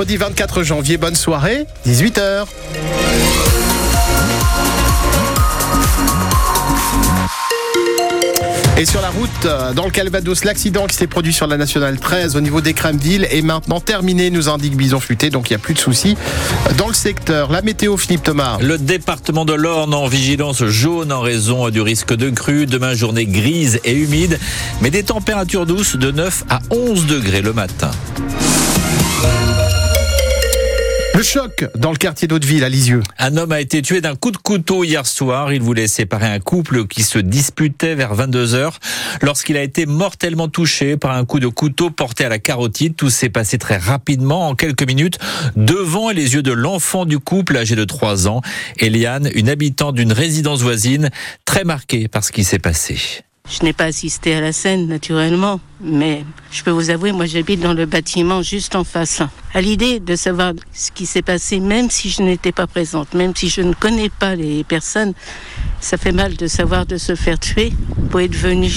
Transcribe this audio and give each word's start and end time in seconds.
mercredi 0.00 0.16
24 0.16 0.62
janvier. 0.62 0.96
Bonne 0.96 1.14
soirée, 1.14 1.66
18h. 1.86 2.46
Et 8.78 8.86
sur 8.86 9.02
la 9.02 9.10
route, 9.10 9.28
euh, 9.44 9.74
dans 9.74 9.84
le 9.84 9.90
Calvados, 9.90 10.42
l'accident 10.44 10.86
qui 10.86 10.96
s'est 10.96 11.06
produit 11.06 11.34
sur 11.34 11.46
la 11.46 11.58
nationale 11.58 11.98
13 11.98 12.34
au 12.34 12.40
niveau 12.40 12.62
des 12.62 12.72
Crèmeville 12.72 13.28
est 13.30 13.42
maintenant 13.42 13.78
terminé, 13.78 14.30
nous 14.30 14.48
indique 14.48 14.74
Bison 14.74 15.00
Futé, 15.00 15.28
donc 15.28 15.50
il 15.50 15.52
n'y 15.52 15.56
a 15.56 15.58
plus 15.58 15.74
de 15.74 15.78
soucis 15.78 16.16
dans 16.78 16.88
le 16.88 16.94
secteur. 16.94 17.52
La 17.52 17.60
météo, 17.60 17.98
Philippe 17.98 18.22
Thomas. 18.22 18.56
Le 18.62 18.78
département 18.78 19.44
de 19.44 19.52
l'Orne 19.52 19.92
en 19.92 20.06
vigilance 20.06 20.64
jaune 20.64 21.12
en 21.12 21.20
raison 21.20 21.68
du 21.68 21.82
risque 21.82 22.14
de 22.14 22.30
crue. 22.30 22.64
Demain, 22.64 22.94
journée 22.94 23.26
grise 23.26 23.80
et 23.84 23.92
humide, 23.92 24.38
mais 24.80 24.88
des 24.88 25.02
températures 25.02 25.66
douces 25.66 25.96
de 25.96 26.10
9 26.10 26.44
à 26.48 26.60
11 26.70 27.04
degrés 27.04 27.42
le 27.42 27.52
matin. 27.52 27.90
Dans 31.74 31.90
le 31.90 31.98
quartier 31.98 32.28
à 32.62 32.68
Lisieux. 32.70 33.02
Un 33.18 33.36
homme 33.36 33.52
a 33.52 33.60
été 33.60 33.82
tué 33.82 34.00
d'un 34.00 34.16
coup 34.16 34.30
de 34.30 34.38
couteau 34.38 34.84
hier 34.84 35.06
soir. 35.06 35.52
Il 35.52 35.60
voulait 35.60 35.86
séparer 35.86 36.26
un 36.26 36.38
couple 36.40 36.86
qui 36.86 37.02
se 37.02 37.18
disputait 37.18 37.94
vers 37.94 38.14
22 38.14 38.54
heures 38.54 38.78
lorsqu'il 39.20 39.58
a 39.58 39.62
été 39.62 39.84
mortellement 39.84 40.48
touché 40.48 40.96
par 40.96 41.14
un 41.14 41.26
coup 41.26 41.38
de 41.38 41.46
couteau 41.46 41.90
porté 41.90 42.24
à 42.24 42.30
la 42.30 42.38
carotide. 42.38 42.96
Tout 42.96 43.10
s'est 43.10 43.28
passé 43.28 43.58
très 43.58 43.76
rapidement 43.76 44.48
en 44.48 44.54
quelques 44.54 44.86
minutes 44.86 45.18
devant 45.56 46.08
les 46.08 46.32
yeux 46.36 46.42
de 46.42 46.52
l'enfant 46.52 47.04
du 47.04 47.18
couple 47.18 47.58
âgé 47.58 47.76
de 47.76 47.84
3 47.84 48.26
ans, 48.26 48.40
Eliane, 48.78 49.30
une 49.34 49.50
habitante 49.50 49.96
d'une 49.96 50.14
résidence 50.14 50.62
voisine, 50.62 51.10
très 51.44 51.64
marquée 51.64 52.08
par 52.08 52.24
ce 52.24 52.32
qui 52.32 52.44
s'est 52.44 52.58
passé. 52.58 52.98
Je 53.50 53.64
n'ai 53.64 53.72
pas 53.72 53.86
assisté 53.86 54.32
à 54.36 54.40
la 54.40 54.52
scène, 54.52 54.86
naturellement, 54.86 55.58
mais 55.80 56.24
je 56.52 56.62
peux 56.62 56.70
vous 56.70 56.90
avouer, 56.90 57.10
moi 57.10 57.26
j'habite 57.26 57.60
dans 57.60 57.74
le 57.74 57.84
bâtiment 57.84 58.42
juste 58.42 58.76
en 58.76 58.84
face. 58.84 59.22
À 59.52 59.60
l'idée 59.60 59.98
de 59.98 60.14
savoir 60.14 60.52
ce 60.72 60.92
qui 60.92 61.04
s'est 61.04 61.20
passé, 61.20 61.58
même 61.58 61.90
si 61.90 62.10
je 62.10 62.22
n'étais 62.22 62.52
pas 62.52 62.68
présente, 62.68 63.12
même 63.12 63.34
si 63.34 63.48
je 63.48 63.60
ne 63.60 63.74
connais 63.74 64.08
pas 64.08 64.36
les 64.36 64.62
personnes, 64.62 65.14
ça 65.80 65.96
fait 65.96 66.12
mal 66.12 66.36
de 66.36 66.46
savoir 66.46 66.86
de 66.86 66.96
se 66.96 67.16
faire 67.16 67.40
tuer 67.40 67.72
pour 68.10 68.20
être 68.20 68.36
venu 68.36 68.70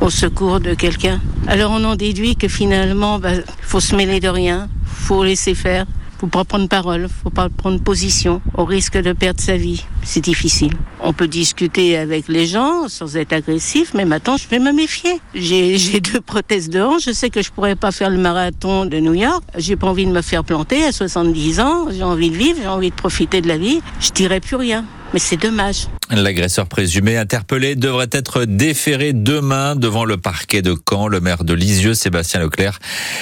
au 0.00 0.10
secours 0.10 0.60
de 0.60 0.74
quelqu'un. 0.74 1.20
Alors 1.48 1.72
on 1.72 1.82
en 1.82 1.96
déduit 1.96 2.36
que 2.36 2.46
finalement, 2.46 3.16
il 3.16 3.22
bah, 3.22 3.32
faut 3.62 3.80
se 3.80 3.96
mêler 3.96 4.20
de 4.20 4.28
rien, 4.28 4.68
faut 4.86 5.24
laisser 5.24 5.56
faire, 5.56 5.86
faut 6.20 6.26
pas 6.26 6.44
prendre 6.44 6.68
parole, 6.68 7.08
faut 7.08 7.30
pas 7.30 7.48
prendre 7.48 7.80
position, 7.80 8.42
au 8.54 8.66
risque 8.66 8.98
de 8.98 9.14
perdre 9.14 9.40
sa 9.40 9.56
vie. 9.56 9.86
C'est 10.02 10.20
difficile. 10.20 10.74
On 11.02 11.14
peut 11.14 11.28
discuter 11.28 11.96
avec 11.96 12.28
les 12.28 12.44
gens 12.44 12.88
sans 12.88 13.16
être 13.16 13.32
agressif, 13.32 13.92
mais 13.94 14.04
maintenant 14.04 14.36
je 14.36 14.46
vais 14.46 14.58
me 14.58 14.70
méfier. 14.70 15.18
J'ai, 15.34 15.78
j'ai 15.78 16.00
deux 16.00 16.20
prothèses 16.20 16.68
de 16.68 16.78
hanche, 16.82 17.04
je 17.06 17.12
sais 17.12 17.30
que 17.30 17.40
je 17.40 17.50
pourrais 17.50 17.74
pas 17.74 17.90
faire 17.90 18.10
le 18.10 18.18
marathon 18.18 18.84
de 18.84 18.98
New 18.98 19.14
York. 19.14 19.42
J'ai 19.56 19.76
pas 19.76 19.86
envie 19.86 20.04
de 20.04 20.12
me 20.12 20.20
faire 20.20 20.44
planter 20.44 20.84
à 20.84 20.92
70 20.92 21.60
ans, 21.60 21.86
j'ai 21.90 22.02
envie 22.02 22.28
de 22.28 22.36
vivre, 22.36 22.58
j'ai 22.60 22.68
envie 22.68 22.90
de 22.90 22.96
profiter 22.96 23.40
de 23.40 23.48
la 23.48 23.56
vie. 23.56 23.80
Je 24.00 24.10
dirais 24.10 24.40
plus 24.40 24.56
rien. 24.56 24.84
Mais 25.14 25.20
c'est 25.20 25.38
dommage. 25.38 25.86
L'agresseur 26.12 26.66
présumé 26.66 27.16
interpellé 27.16 27.76
devrait 27.76 28.08
être 28.10 28.44
déféré 28.44 29.12
demain 29.12 29.76
devant 29.76 30.04
le 30.04 30.16
parquet 30.16 30.60
de 30.60 30.74
Caen. 30.74 31.06
Le 31.06 31.20
maire 31.20 31.44
de 31.44 31.54
Lisieux, 31.54 31.94
Sébastien 31.94 32.40
Leclerc, 32.40 32.80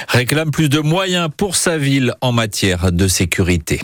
réclame 0.09 0.51
plus 0.51 0.71
de 0.71 0.79
moyens 0.79 1.29
pour 1.37 1.55
sa 1.55 1.77
ville 1.77 2.15
en 2.23 2.33
matière 2.33 2.91
de 2.91 3.07
sécurité. 3.07 3.83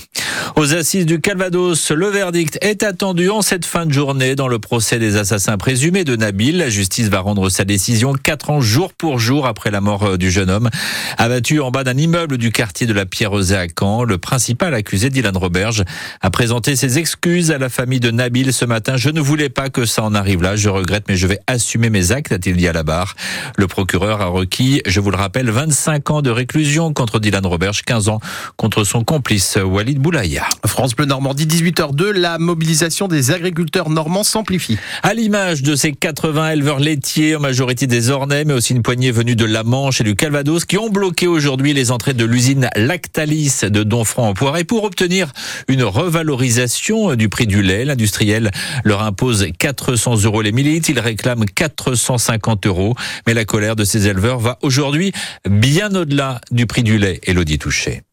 Aux 0.56 0.72
assises 0.72 1.04
du 1.04 1.20
Calvados, 1.20 1.90
le 1.90 2.06
verdict 2.06 2.58
est 2.62 2.82
attendu 2.82 3.28
en 3.28 3.42
cette 3.42 3.66
fin 3.66 3.84
de 3.84 3.92
journée 3.92 4.36
dans 4.36 4.48
le 4.48 4.58
procès 4.58 4.98
des 4.98 5.16
assassins 5.16 5.58
présumés 5.58 6.04
de 6.04 6.16
Nabil. 6.16 6.56
La 6.56 6.70
justice 6.70 7.08
va 7.08 7.20
rendre 7.20 7.50
sa 7.50 7.64
décision 7.64 8.14
quatre 8.14 8.48
ans 8.48 8.62
jour 8.62 8.94
pour 8.94 9.18
jour 9.18 9.46
après 9.46 9.70
la 9.70 9.82
mort 9.82 10.16
du 10.16 10.30
jeune 10.30 10.48
homme 10.48 10.70
abattu 11.18 11.60
en 11.60 11.70
bas 11.70 11.84
d'un 11.84 11.98
immeuble 11.98 12.38
du 12.38 12.52
quartier 12.52 12.86
de 12.86 12.94
la 12.94 13.04
Pierre-Rosée 13.04 13.56
à 13.56 13.66
Caen. 13.68 14.04
Le 14.04 14.16
principal 14.16 14.74
accusé, 14.74 15.10
Dylan 15.10 15.36
Roberge, 15.36 15.84
a 16.22 16.30
présenté 16.30 16.74
ses 16.74 16.98
excuses 16.98 17.50
à 17.50 17.58
la 17.58 17.68
famille 17.68 18.00
de 18.00 18.10
Nabil 18.10 18.52
ce 18.52 18.64
matin. 18.64 18.93
Je 18.96 19.10
ne 19.10 19.20
voulais 19.20 19.48
pas 19.48 19.70
que 19.70 19.86
ça 19.86 20.02
en 20.02 20.14
arrive 20.14 20.42
là. 20.42 20.56
Je 20.56 20.68
regrette, 20.68 21.04
mais 21.08 21.16
je 21.16 21.26
vais 21.26 21.40
assumer 21.46 21.90
mes 21.90 22.12
actes, 22.12 22.32
a-t-il 22.32 22.56
dit 22.56 22.68
à 22.68 22.72
la 22.72 22.82
barre. 22.82 23.14
Le 23.56 23.66
procureur 23.66 24.20
a 24.20 24.26
requis, 24.26 24.82
je 24.86 25.00
vous 25.00 25.10
le 25.10 25.16
rappelle, 25.16 25.50
25 25.50 26.10
ans 26.10 26.22
de 26.22 26.30
réclusion 26.30 26.92
contre 26.92 27.18
Dylan 27.18 27.44
Roberge, 27.44 27.82
15 27.82 28.08
ans 28.08 28.20
contre 28.56 28.84
son 28.84 29.02
complice 29.02 29.58
Walid 29.62 29.98
Boulaya. 29.98 30.44
France 30.66 30.94
Bleu 30.94 31.06
Normandie, 31.06 31.46
18h02, 31.46 32.10
la 32.10 32.38
mobilisation 32.38 33.08
des 33.08 33.30
agriculteurs 33.30 33.90
normands 33.90 34.22
s'amplifie. 34.22 34.78
À 35.02 35.14
l'image 35.14 35.62
de 35.62 35.74
ces 35.74 35.92
80 35.92 36.50
éleveurs 36.50 36.78
laitiers, 36.80 37.36
en 37.36 37.40
majorité 37.40 37.86
des 37.86 38.10
Ornais, 38.10 38.44
mais 38.44 38.54
aussi 38.54 38.74
une 38.74 38.82
poignée 38.82 39.10
venue 39.10 39.36
de 39.36 39.44
la 39.44 39.64
Manche 39.64 40.00
et 40.00 40.04
du 40.04 40.14
Calvados, 40.14 40.64
qui 40.64 40.78
ont 40.78 40.90
bloqué 40.90 41.26
aujourd'hui 41.26 41.72
les 41.72 41.90
entrées 41.90 42.14
de 42.14 42.24
l'usine 42.24 42.68
Lactalis 42.76 43.60
de 43.62 43.82
Donfranc 43.82 44.28
en 44.28 44.34
Poiret 44.34 44.64
pour 44.64 44.84
obtenir 44.84 45.32
une 45.68 45.82
revalorisation 45.82 47.14
du 47.16 47.28
prix 47.28 47.46
du 47.46 47.62
lait 47.62 47.84
l'industriel 47.84 48.50
leur 48.84 49.02
impose 49.02 49.46
400 49.58 50.22
euros 50.22 50.42
les 50.42 50.52
millilitres. 50.52 50.90
Ils 50.90 51.00
réclament 51.00 51.44
450 51.44 52.66
euros. 52.66 52.94
Mais 53.26 53.34
la 53.34 53.44
colère 53.44 53.74
de 53.74 53.84
ces 53.84 54.06
éleveurs 54.06 54.38
va 54.38 54.58
aujourd'hui 54.62 55.12
bien 55.48 55.92
au-delà 55.94 56.40
du 56.50 56.66
prix 56.66 56.82
du 56.82 56.98
lait. 56.98 57.20
Elodie 57.24 57.58
Touché. 57.58 58.03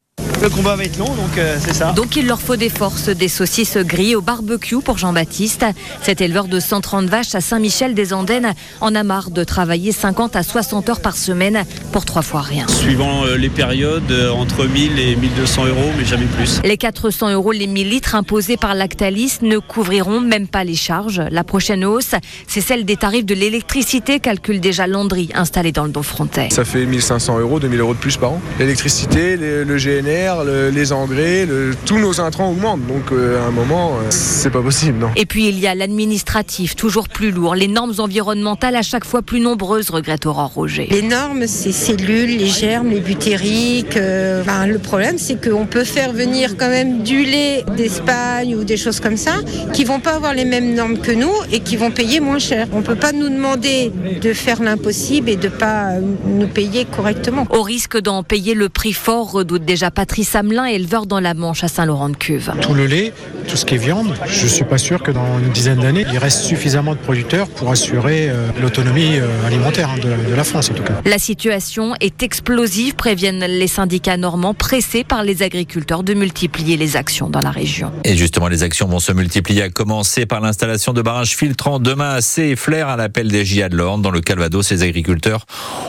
Le 0.41 0.49
combat 0.49 0.75
va 0.75 0.85
être 0.85 0.97
long, 0.97 1.05
donc 1.05 1.37
euh, 1.37 1.57
c'est 1.59 1.75
ça. 1.75 1.91
Donc 1.91 2.15
il 2.15 2.25
leur 2.25 2.41
faut 2.41 2.55
des 2.55 2.69
forces, 2.69 3.09
des 3.09 3.27
saucisses 3.27 3.77
grillées 3.77 4.15
au 4.15 4.21
barbecue 4.21 4.81
pour 4.81 4.97
Jean-Baptiste. 4.97 5.63
Cet 6.01 6.19
éleveur 6.19 6.47
de 6.47 6.59
130 6.59 7.05
vaches 7.05 7.35
à 7.35 7.41
Saint-Michel-des-Andennes 7.41 8.55
en 8.79 8.95
a 8.95 9.03
marre 9.03 9.29
de 9.29 9.43
travailler 9.43 9.91
50 9.91 10.35
à 10.35 10.41
60 10.41 10.89
heures 10.89 11.01
par 11.01 11.15
semaine 11.15 11.63
pour 11.91 12.05
trois 12.05 12.23
fois 12.23 12.41
rien. 12.41 12.65
Suivant 12.69 13.23
euh, 13.23 13.37
les 13.37 13.49
périodes, 13.49 14.09
euh, 14.09 14.31
entre 14.31 14.65
1000 14.65 14.97
et 14.97 15.15
1200 15.15 15.67
euros, 15.67 15.91
mais 15.95 16.05
jamais 16.05 16.25
plus. 16.25 16.59
Les 16.63 16.77
400 16.77 17.33
euros 17.33 17.51
les 17.51 17.67
1000 17.67 17.87
litres 17.87 18.15
imposés 18.15 18.57
par 18.57 18.73
Lactalis 18.73 19.37
ne 19.43 19.59
couvriront 19.59 20.21
même 20.21 20.47
pas 20.47 20.63
les 20.63 20.73
charges. 20.73 21.21
La 21.29 21.43
prochaine 21.43 21.85
hausse, 21.85 22.15
c'est 22.47 22.61
celle 22.61 22.83
des 22.85 22.97
tarifs 22.97 23.27
de 23.27 23.35
l'électricité, 23.35 24.19
calcule 24.19 24.59
déjà 24.59 24.87
Landry, 24.87 25.29
installé 25.35 25.71
dans 25.71 25.83
le 25.83 25.91
Don 25.91 26.01
Frontais. 26.01 26.49
Ça 26.49 26.65
fait 26.65 26.87
1500 26.87 27.37
euros, 27.37 27.59
2000 27.59 27.79
euros 27.79 27.93
de 27.93 27.99
plus 27.99 28.17
par 28.17 28.31
an. 28.31 28.41
L'électricité, 28.57 29.37
le 29.37 29.77
GNR, 29.77 30.30
les 30.71 30.93
engrais, 30.93 31.47
tous 31.85 31.99
nos 31.99 32.21
intrants 32.21 32.51
augmentent. 32.51 32.85
Donc 32.87 33.11
euh, 33.11 33.41
à 33.41 33.47
un 33.47 33.51
moment, 33.51 33.91
euh, 33.91 34.07
c'est 34.09 34.49
pas 34.49 34.61
possible, 34.61 34.97
non. 34.99 35.09
Et 35.15 35.25
puis 35.25 35.49
il 35.49 35.59
y 35.59 35.67
a 35.67 35.75
l'administratif, 35.75 36.75
toujours 36.75 37.09
plus 37.09 37.31
lourd, 37.31 37.55
les 37.55 37.67
normes 37.67 37.93
environnementales 37.97 38.75
à 38.75 38.81
chaque 38.81 39.05
fois 39.05 39.21
plus 39.21 39.39
nombreuses, 39.39 39.89
regrette 39.89 40.25
Aurore 40.25 40.53
Roger. 40.53 40.87
Les 40.89 41.01
normes, 41.01 41.47
c'est 41.47 41.71
cellules, 41.71 42.37
les 42.37 42.47
germes, 42.47 42.89
les 42.89 42.99
butériques. 42.99 43.97
Euh, 43.97 44.43
ben, 44.43 44.67
le 44.67 44.79
problème, 44.79 45.17
c'est 45.17 45.41
qu'on 45.41 45.65
peut 45.65 45.83
faire 45.83 46.13
venir 46.13 46.55
quand 46.57 46.69
même 46.69 47.03
du 47.03 47.23
lait 47.23 47.63
d'Espagne 47.75 48.55
ou 48.55 48.63
des 48.63 48.77
choses 48.77 48.99
comme 48.99 49.17
ça, 49.17 49.33
qui 49.73 49.83
vont 49.83 49.99
pas 49.99 50.15
avoir 50.15 50.33
les 50.33 50.45
mêmes 50.45 50.73
normes 50.73 50.97
que 50.97 51.11
nous 51.11 51.33
et 51.51 51.59
qui 51.59 51.75
vont 51.75 51.91
payer 51.91 52.19
moins 52.19 52.39
cher. 52.39 52.67
On 52.73 52.81
peut 52.81 52.95
pas 52.95 53.11
nous 53.11 53.29
demander 53.29 53.91
de 54.21 54.33
faire 54.33 54.61
l'impossible 54.61 55.29
et 55.29 55.35
de 55.35 55.49
pas 55.49 55.95
nous 56.25 56.47
payer 56.47 56.85
correctement. 56.85 57.45
Au 57.49 57.61
risque 57.61 57.99
d'en 57.99 58.23
payer 58.23 58.53
le 58.53 58.69
prix 58.69 58.93
fort, 58.93 59.31
redoute 59.31 59.65
déjà 59.65 59.91
Patrick 59.91 60.20
Samelin, 60.23 60.65
éleveur 60.65 61.05
dans 61.05 61.19
la 61.19 61.33
Manche 61.33 61.63
à 61.63 61.67
Saint-Laurent-de-Cuve. 61.67 62.53
Tout 62.61 62.73
le 62.73 62.85
lait, 62.85 63.13
tout 63.47 63.57
ce 63.57 63.65
qui 63.65 63.75
est 63.75 63.77
viande, 63.77 64.13
je 64.27 64.43
ne 64.43 64.49
suis 64.49 64.63
pas 64.63 64.77
sûr 64.77 65.01
que 65.01 65.11
dans 65.11 65.39
une 65.39 65.51
dizaine 65.51 65.79
d'années, 65.79 66.05
il 66.11 66.17
reste 66.17 66.43
suffisamment 66.43 66.93
de 66.93 66.99
producteurs 66.99 67.47
pour 67.47 67.69
assurer 67.71 68.29
euh, 68.29 68.47
l'autonomie 68.61 69.17
euh, 69.17 69.27
alimentaire 69.45 69.89
hein, 69.89 69.99
de, 69.99 70.35
la 70.35 70.43
France 70.43 70.71
en 70.71 70.73
tout 70.73 70.83
cas. 70.83 70.93
La 71.05 71.19
situation 71.19 71.93
est 71.99 72.23
explosive, 72.23 72.95
préviennent 72.95 73.43
les 73.45 73.67
syndicats 73.67 74.17
normands, 74.17 74.53
pressés 74.53 75.03
par 75.03 75.23
les 75.23 75.43
agriculteurs 75.43 76.03
de 76.03 76.13
multiplier 76.13 76.77
les 76.77 76.95
actions 76.95 77.29
dans 77.29 77.41
la 77.41 77.51
région. 77.51 77.91
Et 78.03 78.15
justement, 78.15 78.47
les 78.47 78.63
actions 78.63 78.87
vont 78.87 78.99
se 78.99 79.11
multiplier, 79.11 79.63
à 79.63 79.69
commencer 79.69 80.25
par 80.25 80.41
l'installation 80.41 80.93
de 80.93 81.01
barrages 81.01 81.35
filtrants 81.35 81.79
demain 81.79 82.11
à 82.11 82.21
C 82.21 82.43
et 82.43 82.55
Flair 82.55 82.87
à 82.87 82.97
l'appel 82.97 83.29
des 83.29 83.45
JA 83.45 83.69
de 83.69 83.77
l'Orne. 83.77 84.01
Dans 84.01 84.11
le 84.11 84.21
Calvados, 84.21 84.71
les 84.71 84.83
agriculteurs 84.83 85.45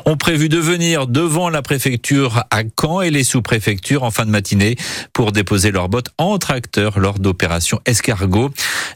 ont 0.06 0.16
prévu 0.16 0.49
de 0.49 0.59
venir 0.59 1.06
devant 1.06 1.49
la 1.49 1.62
préfecture 1.62 2.44
à 2.50 2.62
Caen 2.81 3.03
et 3.03 3.10
les 3.10 3.25
sous-préfectures 3.25 4.03
en 4.03 4.10
fin 4.10 4.22
de 4.25 4.31
matinée 4.31 4.77
pour 5.12 5.33
déposer 5.33 5.70
leurs 5.70 5.88
bottes 5.88 6.11
en 6.19 6.38
tracteur 6.38 6.99
lors 6.99 7.19
d'opérations 7.19 7.81
escargot. 7.87 8.50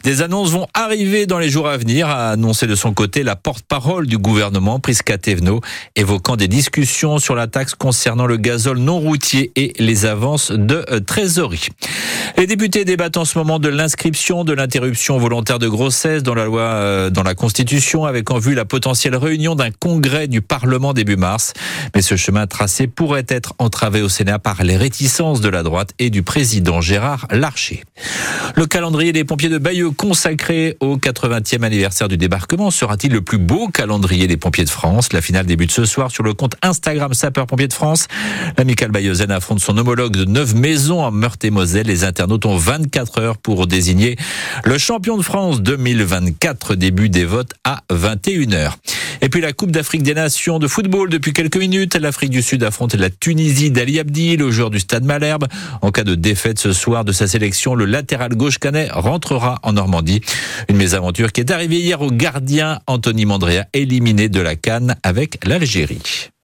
Des 0.05 0.23
annonces 0.23 0.51
vont 0.51 0.67
arriver 0.75 1.27
dans 1.27 1.39
les 1.39 1.49
jours 1.49 1.69
à 1.69 1.77
venir, 1.77 2.09
a 2.09 2.31
annoncé 2.31 2.67
de 2.67 2.75
son 2.75 2.93
côté 2.93 3.23
la 3.23 3.37
porte-parole 3.37 4.07
du 4.07 4.19
gouvernement, 4.19 4.79
Prisca 4.79 5.19
Thévenot, 5.19 5.61
évoquant 5.97 6.37
des 6.37 6.49
discussions 6.49 7.19
sur 7.19 7.35
la 7.35 7.47
taxe 7.47 7.75
concernant 7.75 8.27
le 8.27 8.37
gazole 8.37 8.79
non 8.79 9.01
routier 9.01 9.53
et 9.57 9.73
les 9.79 10.07
avances 10.07 10.53
de 10.53 10.85
euh, 10.91 11.01
trésorerie. 11.01 11.69
Les 12.37 12.47
députés 12.47 12.85
débattent 12.85 13.17
en 13.17 13.25
ce 13.25 13.39
moment 13.39 13.59
de 13.59 13.69
l'inscription 13.69 14.45
de 14.45 14.53
l'interruption 14.53 15.19
volontaire 15.19 15.59
de 15.59 15.69
grossesse 15.69 16.23
dans 16.23 16.35
la 16.35 16.45
loi, 16.45 16.63
euh, 16.63 17.11
dans 17.11 17.23
la 17.23 17.35
Constitution, 17.35 18.05
avec 18.05 18.31
en 18.31 18.39
vue 18.39 18.55
la 18.55 18.65
potentielle 18.65 19.17
réunion 19.17 19.55
d'un 19.55 19.71
congrès 19.71 20.29
du 20.29 20.41
Parlement 20.41 20.93
début 20.93 21.17
mars. 21.17 21.53
Mais 21.95 22.03
ce 22.03 22.17
chemin 22.17 22.47
tracé 22.47 22.87
pourrait 22.87 23.27
être 23.29 23.55
entravé 23.59 24.03
au 24.03 24.09
Sénat 24.09 24.39
par 24.39 24.63
les 24.63 24.77
réticences 24.77 25.16
de 25.17 25.49
la 25.49 25.63
droite 25.63 25.95
et 25.99 26.11
du 26.11 26.23
président 26.23 26.83
Gérard 26.83 27.27
Larcher. 27.31 27.85
Le 28.55 28.67
calendrier 28.67 29.13
des 29.13 29.25
pompiers 29.25 29.49
de 29.49 29.57
Bayeux 29.57 29.91
consacré 29.91 30.77
au 30.81 30.99
80e 30.99 31.63
anniversaire 31.63 32.09
du 32.09 32.19
débarquement 32.19 32.71
sera-t-il 32.71 33.15
le 33.15 33.23
plus 33.23 33.39
beau 33.39 33.69
calendrier 33.69 34.27
des 34.27 34.37
pompiers 34.37 34.67
de 34.67 34.71
France? 34.71 35.15
La 35.15 35.23
finale 35.23 35.47
débute 35.47 35.71
ce 35.71 35.87
soir 35.87 36.11
sur 36.11 36.23
le 36.23 36.35
compte 36.35 36.57
Instagram 36.61 37.15
Sapeurs-Pompiers 37.15 37.69
de 37.69 37.73
France. 37.73 38.09
L'amicale 38.59 38.91
bayeuxaine 38.91 39.31
affronte 39.31 39.61
son 39.61 39.79
homologue 39.79 40.13
de 40.13 40.27
neuf 40.27 40.55
maisons 40.55 41.03
en 41.03 41.11
Meurthe-et-Moselle. 41.11 41.87
Les 41.87 42.05
internautes 42.05 42.45
ont 42.45 42.59
24 42.59 43.19
heures 43.19 43.39
pour 43.39 43.67
désigner 43.67 44.17
le 44.65 44.77
champion 44.77 45.17
de 45.17 45.23
France 45.23 45.63
2024. 45.63 46.75
Début 46.75 47.09
des 47.09 47.25
votes 47.25 47.53
à 47.65 47.81
21h. 47.91 48.73
Et 49.23 49.31
puis 49.31 49.41
la 49.41 49.55
Coupe 49.55 49.71
d'Afrique 49.71 50.03
des 50.03 50.13
Nations 50.13 50.59
de 50.59 50.69
football 50.69 51.09
depuis 51.09 51.33
quelques 51.33 51.57
minutes. 51.57 51.95
L'Afrique 51.97 52.31
du 52.31 52.43
Sud 52.43 52.63
affronte 52.63 52.95
la 52.95 53.09
Tunisie 53.09 53.71
d'Ali 53.71 53.99
Abdi, 53.99 54.37
le 54.37 54.51
joueur 54.51 54.69
du 54.69 54.79
Stade 54.79 55.06
Malherbe. 55.07 55.47
En 55.83 55.91
cas 55.91 56.05
de 56.05 56.15
défaite 56.15 56.59
ce 56.59 56.73
soir 56.73 57.05
de 57.05 57.13
sa 57.13 57.27
sélection, 57.27 57.75
le 57.75 57.87
latéral 57.87 58.35
gauche 58.35 58.59
canet 58.59 58.91
rentrera 58.93 59.59
en 59.63 59.73
Normandie. 59.73 60.21
Une 60.69 60.77
mésaventure 60.77 61.33
qui 61.33 61.41
est 61.41 61.51
arrivée 61.51 61.79
hier 61.79 62.03
au 62.03 62.11
gardien 62.11 62.81
Anthony 62.87 63.25
Mandrea, 63.25 63.65
éliminé 63.73 64.29
de 64.29 64.41
la 64.41 64.57
Cannes 64.57 64.97
avec 65.03 65.45
l'Algérie. 65.47 66.31